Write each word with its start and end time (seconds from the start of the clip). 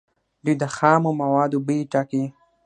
دوی 0.43 0.55
د 0.61 0.63
خامو 0.75 1.11
موادو 1.21 1.57
بیې 1.67 1.89
ټاکي. 1.91 2.23